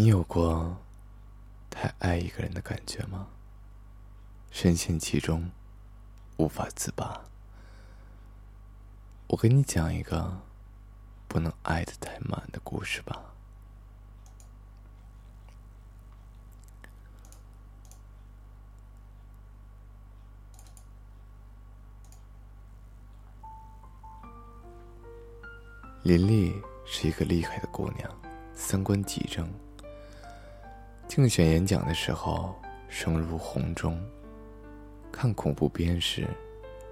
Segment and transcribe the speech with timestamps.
[0.00, 0.78] 你有过
[1.68, 3.26] 太爱一个人的感觉吗？
[4.50, 5.50] 深陷其中，
[6.38, 7.20] 无法自拔。
[9.26, 10.40] 我给你讲一个
[11.28, 13.22] 不能爱的太满的故事吧。
[26.04, 26.54] 林丽
[26.86, 28.10] 是一个厉害的姑娘，
[28.54, 29.46] 三观极正。
[31.10, 32.54] 竞选演讲的时候，
[32.88, 33.98] 声如洪钟；
[35.10, 36.24] 看恐怖片时，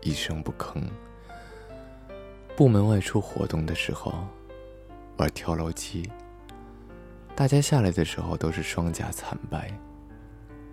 [0.00, 0.80] 一声不吭；
[2.56, 4.26] 部门外出活动的时候，
[5.18, 6.10] 玩跳楼机。
[7.34, 9.70] 大家下来的时候都是双颊惨白，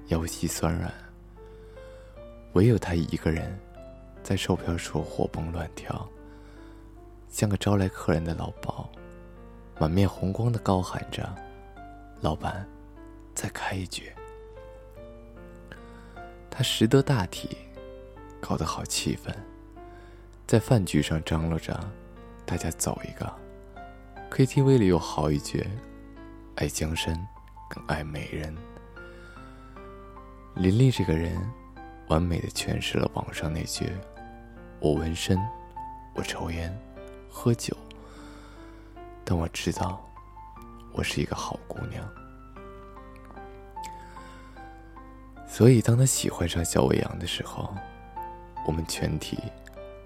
[0.07, 0.89] 腰膝酸软。
[2.53, 3.59] 唯有他一个人，
[4.23, 6.09] 在售票处活蹦乱跳，
[7.27, 8.89] 像个招来客人的老鸨，
[9.77, 11.30] 满面红光的高喊着
[12.23, 12.66] ：“老板！”
[13.34, 14.12] 再开一局。
[16.50, 17.58] 他识得大体，
[18.40, 19.34] 搞得好气氛，
[20.45, 21.80] 在饭局上张罗着，
[22.45, 23.34] 大家走一个。
[24.30, 25.66] KTV 里有好一句：
[26.56, 27.16] 爱江山，
[27.70, 28.56] 更爱美人。
[30.56, 31.36] 林丽这个人，
[32.08, 33.92] 完美的诠释了网上那句：
[34.80, 35.40] 我纹身，
[36.14, 36.72] 我抽烟，
[37.30, 37.75] 喝酒，
[39.25, 40.08] 但我知道，
[40.94, 42.08] 我是一个好姑娘。
[45.54, 47.72] 所以，当他喜欢上小伟阳的时候，
[48.66, 49.38] 我们全体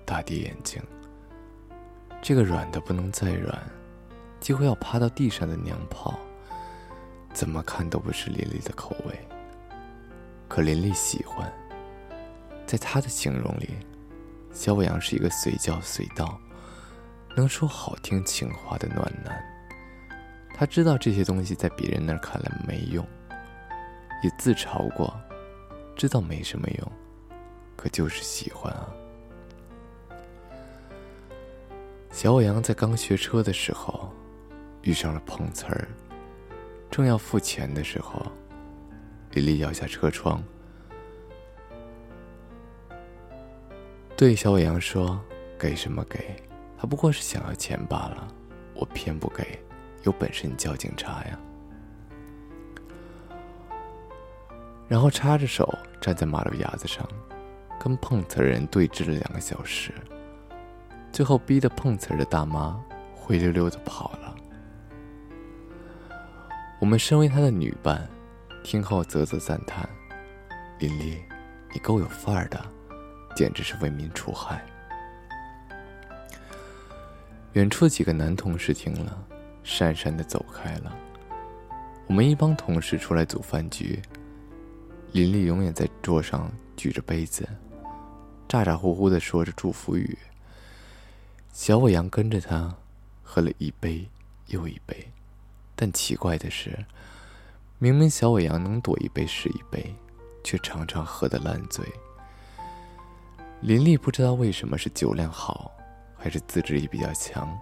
[0.03, 0.83] 大跌眼镜。
[2.21, 3.57] 这个软的不能再软，
[4.41, 6.19] 几乎要趴到地上的娘炮，
[7.31, 9.17] 怎么看都不是林丽的口味。
[10.49, 11.49] 可林丽喜欢，
[12.65, 13.69] 在他的形容里，
[14.51, 16.37] 小伟阳是一个随叫随到、
[17.37, 19.41] 能说好听情话的暖男。
[20.53, 23.07] 他知道这些东西在别人那儿看来没用，
[24.21, 25.17] 也自嘲过。
[25.97, 26.91] 知道没什么用，
[27.75, 28.87] 可就是喜欢啊。
[32.11, 34.13] 小伟阳在刚学车的时候，
[34.83, 35.87] 遇上了碰瓷儿。
[36.91, 38.25] 正要付钱的时候，
[39.31, 40.41] 李丽摇下车窗，
[44.15, 45.19] 对小伟阳说
[45.57, 46.35] ：“给什么给？
[46.77, 48.27] 他不过是想要钱罢了，
[48.75, 49.59] 我偏不给。
[50.03, 51.39] 有本事你叫警察呀！”
[54.87, 57.05] 然后插着手站在马路牙子上，
[57.79, 59.91] 跟碰瓷人对峙了两个小时，
[61.11, 62.79] 最后逼得碰瓷的大妈
[63.13, 64.35] 灰溜溜的跑了。
[66.79, 68.07] 我们身为他的女伴，
[68.63, 69.89] 听后啧啧赞叹
[70.79, 71.21] ：“林丽，
[71.73, 72.63] 你够有范儿的，
[73.35, 74.63] 简直是为民除害。”
[77.53, 79.17] 远处几个男同事听了，
[79.65, 80.95] 讪讪的走开了。
[82.05, 83.99] 我们一帮同事出来组饭局。
[85.13, 87.47] 林丽永远在桌上举着杯子，
[88.47, 90.17] 咋咋呼呼的说着祝福语。
[91.51, 92.75] 小伟阳跟着他，
[93.23, 94.07] 喝了一杯
[94.47, 95.07] 又一杯，
[95.75, 96.85] 但奇怪的是，
[97.79, 99.95] 明明小伟阳能躲一杯是一杯，
[100.43, 101.83] 却常常喝得烂醉。
[103.61, 105.71] 林丽不知道为什么是酒量好，
[106.15, 107.57] 还是自制力比较强，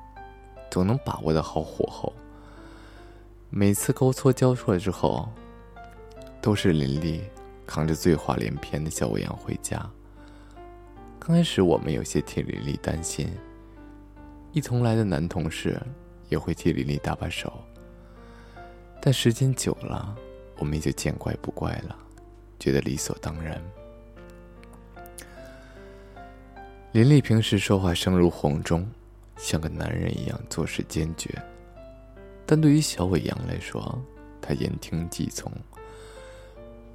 [0.70, 2.12] 总能把握的好火候。
[3.50, 5.30] 每次勾搓交错之后，
[6.42, 7.24] 都是林丽。
[7.66, 9.84] 扛着醉话连篇的小伟阳回家。
[11.20, 13.28] 刚开始我们有些替林丽担心，
[14.52, 15.82] 一同来的男同事
[16.30, 17.52] 也会替林丽搭把手。
[19.02, 20.16] 但时间久了，
[20.58, 21.96] 我们也就见怪不怪了，
[22.60, 23.62] 觉得理所当然。
[26.92, 28.88] 林丽平时说话声如洪钟，
[29.38, 31.30] 像个男人一样做事坚决，
[32.46, 34.02] 但对于小伟阳来说，
[34.42, 35.52] 他言听计从。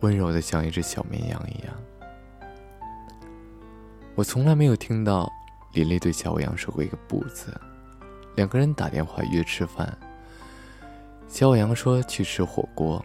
[0.01, 1.75] 温柔的像一只小绵羊一样。
[4.15, 5.31] 我从来没有听到
[5.73, 7.59] 林丽对小伟阳说过一个不字。
[8.37, 9.99] 两个人打电话约吃饭。
[11.29, 13.05] 小伟阳说去吃火锅，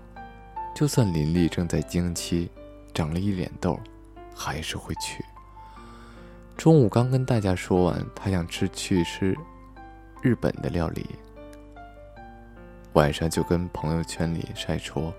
[0.74, 2.50] 就算林丽正在经期，
[2.94, 3.80] 长了一脸痘，
[4.34, 5.24] 还是会去。
[6.58, 9.38] 中午刚跟大家说完他想吃去吃
[10.22, 11.06] 日本的料理，
[12.94, 15.14] 晚上就跟朋友圈里晒出。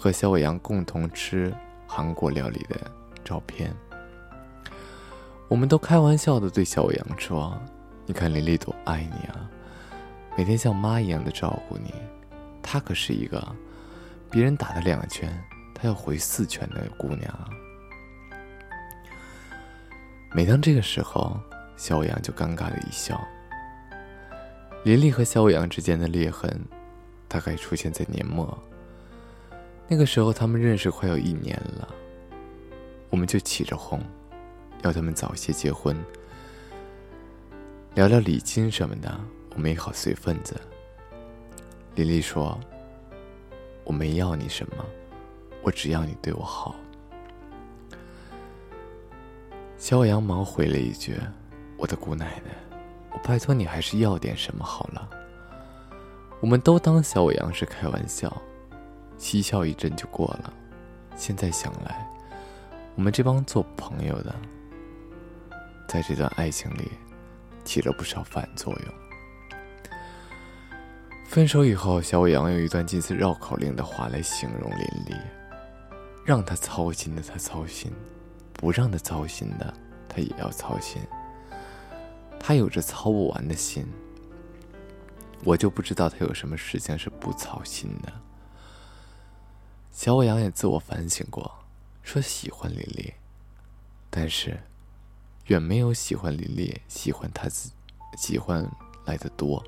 [0.00, 1.54] 和小伟阳共同吃
[1.86, 2.90] 韩国料理的
[3.22, 3.70] 照片，
[5.46, 7.60] 我们都开玩笑的对小伟阳说
[8.08, 9.46] ：“你看林丽多爱你啊，
[10.38, 11.92] 每天像妈一样的照顾你。
[12.62, 13.46] 她可是一个
[14.30, 15.38] 别人打他两拳，
[15.74, 17.50] 她要回四拳的姑娘。”
[20.32, 21.38] 每当这个时候，
[21.76, 23.22] 小伟阳就尴尬的一笑。
[24.82, 26.58] 林丽和小伟阳之间的裂痕，
[27.28, 28.58] 大概出现在年末。
[29.92, 31.88] 那个时候他们认识快有一年了，
[33.10, 34.00] 我们就起着哄，
[34.84, 35.96] 要他们早些结婚，
[37.96, 39.20] 聊聊礼金什么的，
[39.52, 40.54] 我们也好随份子。
[41.96, 42.56] 林丽说
[43.82, 44.86] ：“我没要你什么，
[45.60, 46.76] 我只要你对我好。”
[49.76, 51.16] 肖阳忙回了一句
[51.76, 52.54] ：“我的姑奶奶，
[53.10, 55.10] 我拜托你还是要点什么好了。”
[56.40, 58.40] 我们都当小伟阳是开玩笑，
[59.20, 60.52] 嬉笑一阵就过了。
[61.14, 62.08] 现在想来，
[62.94, 64.34] 我们这帮做朋友的，
[65.86, 66.90] 在这段爱情里
[67.62, 68.94] 起了不少反作用。
[71.26, 75.14] 分手以后，小伟阳用一段近似绕口令的话来形容林丽：
[76.24, 77.92] 让他操心的他操心，
[78.54, 79.72] 不让他操心的
[80.08, 81.00] 他也要操心。
[82.40, 83.86] 他有着操不完的心。
[85.44, 88.12] 我就不知道他有什么事情是不操心的。
[89.92, 91.50] 小伟阳也自我反省过，
[92.02, 93.12] 说喜欢林丽，
[94.08, 94.58] 但是
[95.46, 97.70] 远没有喜欢林丽喜欢他自
[98.16, 98.66] 喜欢
[99.04, 99.62] 来的多。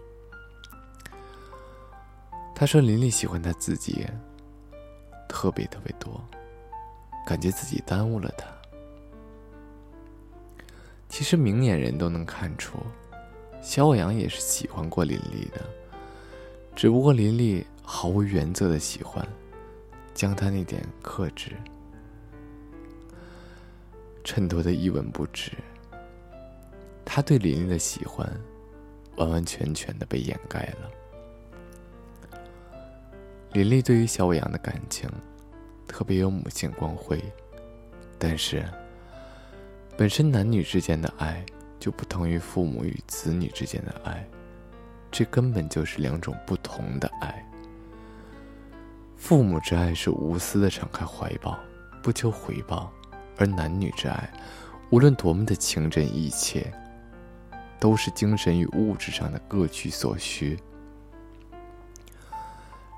[2.55, 4.07] 他说林丽喜欢他自己
[5.29, 6.23] 特别特别多，
[7.27, 8.47] 感觉自己耽误了他。
[11.09, 12.79] 其实明眼人都能看出。
[13.61, 15.61] 小伟阳也是喜欢过林丽的，
[16.75, 19.27] 只不过林丽毫无原则的喜欢，
[20.15, 21.53] 将他那点克制
[24.25, 25.53] 衬托的一文不值。
[27.05, 28.29] 他对林丽的喜欢，
[29.17, 32.39] 完完全全的被掩盖了。
[33.53, 35.11] 林丽对于小伟阳的感情，
[35.87, 37.23] 特别有母性光辉，
[38.19, 38.65] 但是，
[39.97, 41.45] 本身男女之间的爱。
[41.83, 44.25] 就不同于父母与子女之间的爱，
[45.11, 47.45] 这根本就是两种不同的爱。
[49.23, 51.57] 父母之爱是无私的敞开怀抱，
[52.03, 52.91] 不求回报；
[53.39, 54.29] 而男女之爱，
[54.91, 56.73] 无论多么的情真意切，
[57.79, 60.59] 都是精神与物质上的各取所需。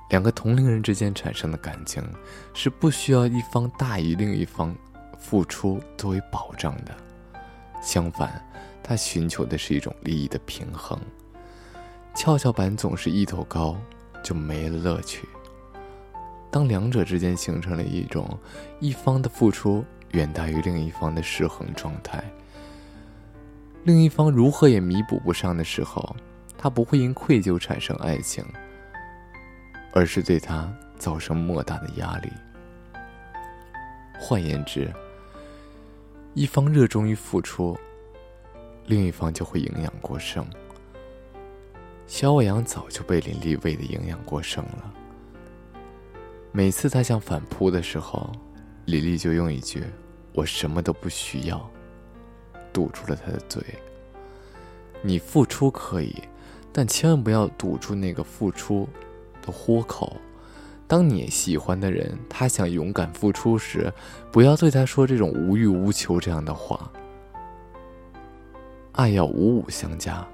[0.09, 2.03] 两个同龄人之间产生的感情，
[2.55, 4.75] 是不需要一方大于另一方
[5.19, 6.97] 付出作为保障的，
[7.83, 8.43] 相反。
[8.83, 10.99] 他寻求的是一种利益的平衡，
[12.15, 13.77] 跷跷板总是一头高，
[14.23, 15.29] 就没了乐趣。
[16.55, 18.39] 当两者之间形成了一种
[18.79, 22.23] 一方的付出远大于另一方的失衡状态，
[23.83, 26.15] 另一方如何也弥补不上的时候，
[26.57, 28.45] 他不会因愧疚产生爱情，
[29.93, 32.31] 而是对他造成莫大的压力。
[34.17, 34.89] 换言之，
[36.35, 37.77] 一方热衷于付出。
[38.87, 40.47] 另一方就会营养过剩。
[42.07, 44.95] 小伟阳早就被林立喂的营养过剩了。
[46.57, 48.31] 每次他想反扑的时候，
[48.85, 49.83] 李丽就用一句
[50.33, 51.69] “我什么都不需要”，
[52.73, 53.61] 堵住了他的嘴。
[55.03, 56.15] 你付出可以，
[56.73, 58.89] 但千万不要堵住那个付出
[59.43, 60.17] 的豁口。
[60.87, 63.93] 当你喜欢的人他想勇敢付出时，
[64.31, 66.89] 不要对他说这种无欲无求这样的话。
[68.93, 70.25] 爱要五五相加。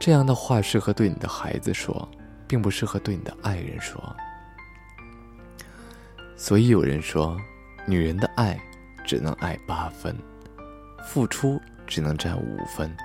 [0.00, 2.08] 这样的话适合对你的孩子说，
[2.48, 4.02] 并不适合对你的爱人说。
[6.40, 7.36] 所以有人说，
[7.84, 8.56] 女人的爱
[9.04, 10.16] 只能爱八分，
[11.04, 12.96] 付出只能占五分。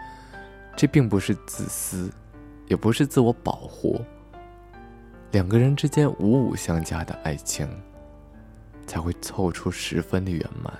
[0.77, 2.11] 这并不是自私，
[2.67, 3.99] 也不是自我保护。
[5.31, 7.67] 两个人之间五五相加的爱情，
[8.85, 10.71] 才会凑出十分的圆满。